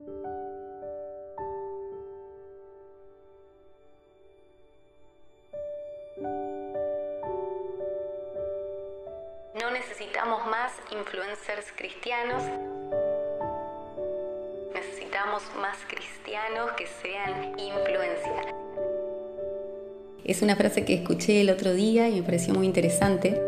No 0.00 0.08
necesitamos 9.72 10.46
más 10.46 10.72
influencers 10.90 11.66
cristianos. 11.76 12.42
Necesitamos 14.72 15.42
más 15.60 15.76
cristianos 15.86 16.70
que 16.78 16.86
sean 16.86 17.58
influencia. 17.58 18.54
Es 20.24 20.40
una 20.40 20.56
frase 20.56 20.86
que 20.86 20.94
escuché 20.94 21.42
el 21.42 21.50
otro 21.50 21.74
día 21.74 22.08
y 22.08 22.16
me 22.16 22.22
pareció 22.22 22.54
muy 22.54 22.64
interesante. 22.64 23.38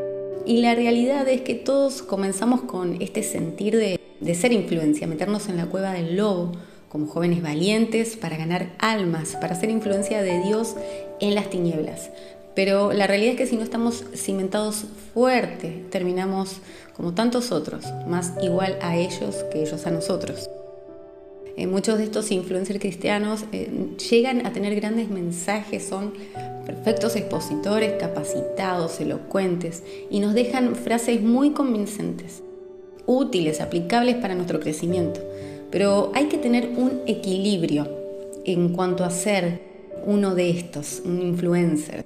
Y 0.44 0.60
la 0.60 0.74
realidad 0.74 1.26
es 1.28 1.40
que 1.40 1.54
todos 1.54 2.02
comenzamos 2.02 2.62
con 2.62 3.00
este 3.00 3.22
sentir 3.22 3.78
de, 3.78 4.01
de 4.22 4.34
ser 4.34 4.52
influencia, 4.52 5.06
meternos 5.06 5.48
en 5.48 5.56
la 5.56 5.66
cueva 5.66 5.92
del 5.92 6.16
lobo 6.16 6.52
como 6.88 7.06
jóvenes 7.06 7.42
valientes 7.42 8.16
para 8.16 8.36
ganar 8.36 8.70
almas, 8.78 9.36
para 9.36 9.54
ser 9.54 9.70
influencia 9.70 10.22
de 10.22 10.42
Dios 10.42 10.76
en 11.20 11.34
las 11.34 11.50
tinieblas. 11.50 12.10
Pero 12.54 12.92
la 12.92 13.06
realidad 13.06 13.32
es 13.32 13.38
que 13.38 13.46
si 13.46 13.56
no 13.56 13.62
estamos 13.62 14.04
cimentados 14.14 14.84
fuerte, 15.14 15.84
terminamos 15.90 16.56
como 16.94 17.14
tantos 17.14 17.50
otros, 17.50 17.84
más 18.06 18.34
igual 18.42 18.76
a 18.82 18.96
ellos 18.96 19.44
que 19.50 19.62
ellos 19.62 19.86
a 19.86 19.90
nosotros. 19.90 20.50
Eh, 21.56 21.66
muchos 21.66 21.98
de 21.98 22.04
estos 22.04 22.30
influencers 22.30 22.78
cristianos 22.78 23.44
eh, 23.52 23.70
llegan 24.10 24.46
a 24.46 24.52
tener 24.52 24.74
grandes 24.74 25.08
mensajes, 25.08 25.86
son 25.86 26.12
perfectos 26.66 27.16
expositores, 27.16 27.94
capacitados, 27.98 29.00
elocuentes 29.00 29.82
y 30.10 30.20
nos 30.20 30.34
dejan 30.34 30.76
frases 30.76 31.22
muy 31.22 31.50
convincentes, 31.50 32.42
útiles, 33.06 33.60
aplicables 33.60 34.16
para 34.16 34.34
nuestro 34.34 34.60
crecimiento. 34.60 35.20
Pero 35.70 36.12
hay 36.14 36.26
que 36.26 36.38
tener 36.38 36.70
un 36.76 37.00
equilibrio 37.06 37.88
en 38.44 38.70
cuanto 38.70 39.04
a 39.04 39.10
ser 39.10 39.60
uno 40.04 40.34
de 40.34 40.50
estos, 40.50 41.02
un 41.04 41.22
influencer 41.22 42.04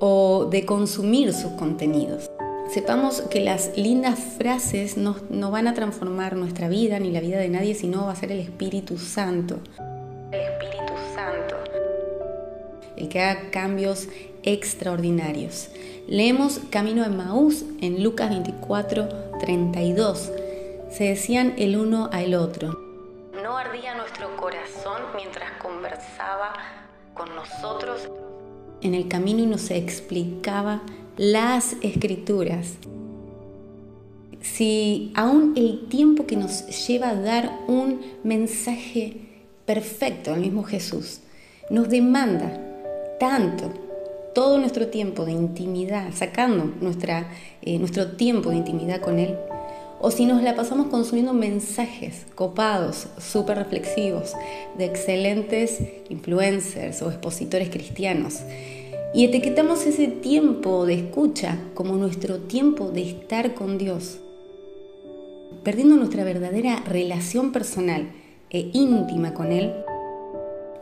o 0.00 0.46
de 0.50 0.64
consumir 0.64 1.32
sus 1.32 1.52
contenidos. 1.52 2.30
Sepamos 2.72 3.22
que 3.22 3.40
las 3.40 3.76
lindas 3.76 4.18
frases 4.36 4.96
no, 4.96 5.16
no, 5.30 5.50
van 5.50 5.68
a 5.68 5.74
transformar 5.74 6.36
nuestra 6.36 6.68
vida 6.68 6.98
ni 6.98 7.10
la 7.10 7.20
vida 7.20 7.38
de 7.38 7.48
nadie, 7.48 7.74
sino 7.74 8.04
va 8.04 8.12
a 8.12 8.16
ser 8.16 8.30
el 8.30 8.40
Espíritu 8.40 8.98
Santo. 8.98 9.58
El 10.30 10.40
Espíritu 10.40 10.92
Santo. 11.14 11.56
El 12.96 13.08
que 13.08 13.20
haga 13.20 13.50
cambios 13.50 14.08
extraordinarios. 14.42 15.70
Leemos 16.06 16.60
Camino 16.70 17.02
de 17.02 17.10
Maús 17.10 17.64
en 17.80 18.02
Lucas 18.02 18.28
24, 18.28 19.27
32. 19.38 20.32
Se 20.90 21.04
decían 21.04 21.54
el 21.58 21.76
uno 21.76 22.08
al 22.12 22.34
otro. 22.34 22.78
No 23.42 23.56
ardía 23.56 23.94
nuestro 23.94 24.36
corazón 24.36 25.02
mientras 25.16 25.50
conversaba 25.62 26.52
con 27.14 27.34
nosotros 27.34 28.08
en 28.80 28.94
el 28.94 29.08
camino 29.08 29.42
y 29.42 29.46
nos 29.46 29.70
explicaba 29.70 30.82
las 31.16 31.76
escrituras. 31.82 32.76
Si 34.40 35.12
aún 35.16 35.54
el 35.56 35.88
tiempo 35.88 36.26
que 36.26 36.36
nos 36.36 36.86
lleva 36.86 37.10
a 37.10 37.20
dar 37.20 37.50
un 37.66 38.00
mensaje 38.22 39.44
perfecto 39.66 40.32
al 40.32 40.40
mismo 40.40 40.62
Jesús 40.62 41.20
nos 41.70 41.88
demanda 41.88 42.58
tanto 43.18 43.87
todo 44.38 44.56
nuestro 44.56 44.86
tiempo 44.86 45.24
de 45.24 45.32
intimidad, 45.32 46.12
sacando 46.14 46.72
nuestra, 46.80 47.28
eh, 47.60 47.76
nuestro 47.80 48.12
tiempo 48.12 48.50
de 48.50 48.56
intimidad 48.58 49.00
con 49.00 49.18
Él, 49.18 49.34
o 49.98 50.12
si 50.12 50.26
nos 50.26 50.44
la 50.44 50.54
pasamos 50.54 50.86
consumiendo 50.86 51.34
mensajes 51.34 52.24
copados, 52.36 53.08
súper 53.18 53.58
reflexivos, 53.58 54.34
de 54.78 54.84
excelentes 54.84 55.82
influencers 56.08 57.02
o 57.02 57.10
expositores 57.10 57.68
cristianos. 57.68 58.42
Y 59.12 59.24
etiquetamos 59.24 59.84
ese 59.86 60.06
tiempo 60.06 60.86
de 60.86 60.94
escucha 60.94 61.58
como 61.74 61.96
nuestro 61.96 62.38
tiempo 62.38 62.92
de 62.92 63.10
estar 63.10 63.54
con 63.54 63.76
Dios, 63.76 64.20
perdiendo 65.64 65.96
nuestra 65.96 66.22
verdadera 66.22 66.76
relación 66.86 67.50
personal 67.50 68.12
e 68.50 68.70
íntima 68.72 69.34
con 69.34 69.50
Él, 69.50 69.72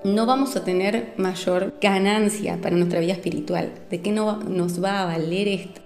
no 0.06 0.24
vamos 0.24 0.54
a 0.54 0.62
tener 0.62 1.14
mayor 1.16 1.74
ganancia 1.80 2.60
para 2.62 2.76
nuestra 2.76 3.00
vida 3.00 3.14
espiritual. 3.14 3.72
¿De 3.90 4.00
qué 4.00 4.12
no 4.12 4.38
nos 4.38 4.82
va 4.82 5.02
a 5.02 5.06
valer 5.06 5.48
esto? 5.48 5.80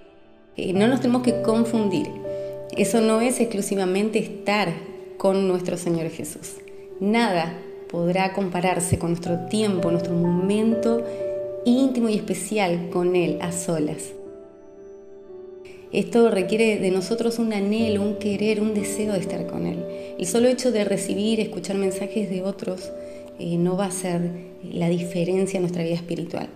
Eh, 0.55 0.73
no 0.73 0.87
nos 0.87 1.01
tenemos 1.01 1.23
que 1.23 1.41
confundir. 1.41 2.07
Eso 2.77 3.01
no 3.01 3.19
es 3.19 3.39
exclusivamente 3.39 4.19
estar 4.19 4.73
con 5.17 5.47
nuestro 5.47 5.75
Señor 5.75 6.09
Jesús. 6.09 6.57
Nada 6.99 7.57
podrá 7.89 8.33
compararse 8.33 8.99
con 8.99 9.09
nuestro 9.09 9.47
tiempo, 9.47 9.89
nuestro 9.89 10.13
momento 10.13 11.03
íntimo 11.65 12.07
y 12.07 12.15
especial 12.15 12.89
con 12.91 13.15
Él 13.15 13.39
a 13.41 13.51
solas. 13.51 14.11
Esto 15.91 16.29
requiere 16.29 16.77
de 16.77 16.91
nosotros 16.91 17.39
un 17.39 17.53
anhelo, 17.53 18.03
un 18.03 18.15
querer, 18.17 18.61
un 18.61 18.75
deseo 18.75 19.13
de 19.13 19.19
estar 19.19 19.47
con 19.47 19.65
Él. 19.65 19.83
El 20.19 20.27
solo 20.27 20.47
hecho 20.47 20.71
de 20.71 20.83
recibir, 20.85 21.39
escuchar 21.39 21.75
mensajes 21.75 22.29
de 22.29 22.43
otros, 22.43 22.91
eh, 23.41 23.57
no 23.57 23.75
va 23.77 23.85
a 23.85 23.91
ser 23.91 24.21
la 24.63 24.89
diferencia 24.89 25.57
en 25.57 25.63
nuestra 25.63 25.83
vida 25.83 25.95
espiritual 25.95 26.49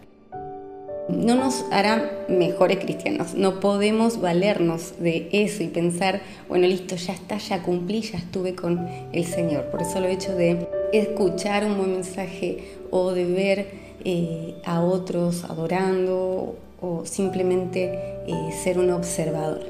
no 1.08 1.36
nos 1.36 1.66
hará 1.72 2.26
mejores 2.28 2.80
cristianos. 2.80 3.36
No 3.36 3.60
podemos 3.60 4.20
valernos 4.20 4.96
de 5.00 5.30
eso 5.32 5.64
y 5.64 5.68
pensar, 5.68 6.22
bueno, 6.50 6.68
listo, 6.68 6.96
ya 6.96 7.14
está, 7.14 7.38
ya 7.38 7.62
cumplí, 7.62 8.02
ya 8.02 8.18
estuve 8.18 8.56
con 8.56 8.88
el 9.12 9.26
Señor. 9.26 9.66
Por 9.66 9.82
eso 9.82 10.00
lo 10.00 10.08
hecho 10.08 10.36
de 10.36 10.68
escuchar 10.94 11.66
un 11.66 11.78
buen 11.78 11.94
mensaje 11.94 12.80
o 12.90 13.12
de 13.12 13.26
ver 13.26 13.68
eh, 14.04 14.56
a 14.66 14.82
otros 14.82 15.44
adorando 15.44 16.56
o 16.82 17.06
simplemente 17.06 17.92
eh, 18.28 18.52
ser 18.64 18.80
un 18.80 18.90
observador. 18.92 19.62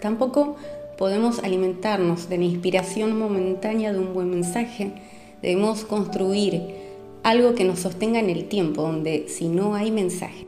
Tampoco 0.00 0.56
podemos 0.96 1.40
alimentarnos 1.40 2.28
de 2.28 2.38
la 2.38 2.44
inspiración 2.44 3.18
momentánea 3.18 3.92
de 3.92 3.98
un 3.98 4.14
buen 4.14 4.30
mensaje. 4.30 4.92
Debemos 5.44 5.84
construir 5.84 6.62
algo 7.22 7.54
que 7.54 7.64
nos 7.64 7.80
sostenga 7.80 8.18
en 8.18 8.30
el 8.30 8.48
tiempo, 8.48 8.80
donde 8.80 9.26
si 9.28 9.48
no 9.48 9.74
hay 9.74 9.90
mensaje, 9.90 10.46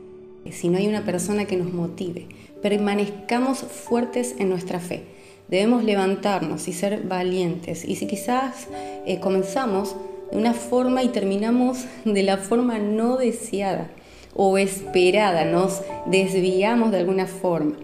si 0.51 0.69
no 0.69 0.79
hay 0.79 0.87
una 0.87 1.05
persona 1.05 1.45
que 1.45 1.55
nos 1.55 1.71
motive, 1.71 2.25
permanezcamos 2.63 3.59
fuertes 3.59 4.33
en 4.39 4.49
nuestra 4.49 4.79
fe. 4.79 5.03
Debemos 5.49 5.83
levantarnos 5.83 6.67
y 6.67 6.73
ser 6.73 7.03
valientes. 7.03 7.85
Y 7.85 7.95
si 7.95 8.07
quizás 8.07 8.69
eh, 9.05 9.19
comenzamos 9.19 9.95
de 10.31 10.37
una 10.39 10.55
forma 10.55 11.03
y 11.03 11.09
terminamos 11.09 11.85
de 12.05 12.23
la 12.23 12.37
forma 12.37 12.79
no 12.79 13.17
deseada 13.17 13.91
o 14.33 14.57
esperada, 14.57 15.45
nos 15.45 15.83
desviamos 16.07 16.89
de 16.89 16.97
alguna 16.97 17.27
forma. 17.27 17.75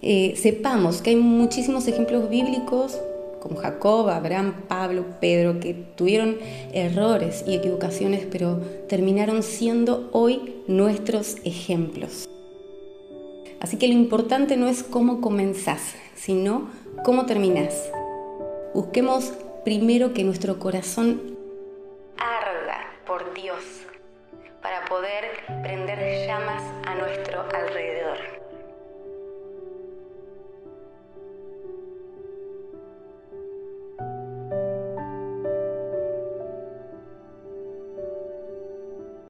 Eh, 0.00 0.32
sepamos 0.38 1.02
que 1.02 1.10
hay 1.10 1.16
muchísimos 1.16 1.86
ejemplos 1.88 2.30
bíblicos 2.30 2.98
como 3.44 3.60
Jacob, 3.60 4.08
Abraham, 4.08 4.54
Pablo, 4.68 5.04
Pedro, 5.20 5.60
que 5.60 5.74
tuvieron 5.74 6.38
errores 6.72 7.44
y 7.46 7.54
equivocaciones, 7.54 8.26
pero 8.32 8.56
terminaron 8.88 9.42
siendo 9.42 10.08
hoy 10.12 10.62
nuestros 10.66 11.36
ejemplos. 11.44 12.26
Así 13.60 13.76
que 13.76 13.86
lo 13.86 13.92
importante 13.92 14.56
no 14.56 14.66
es 14.66 14.82
cómo 14.82 15.20
comenzás, 15.20 15.94
sino 16.14 16.70
cómo 17.04 17.26
terminás. 17.26 17.90
Busquemos 18.72 19.34
primero 19.62 20.14
que 20.14 20.24
nuestro 20.24 20.58
corazón 20.58 21.36
arda 22.16 22.80
por 23.06 23.34
Dios 23.34 23.62
para 24.62 24.86
poder 24.86 25.24
prender 25.62 26.26
llamas 26.26 26.62
a 26.86 26.94
nuestro 26.94 27.42
alrededor. 27.42 28.43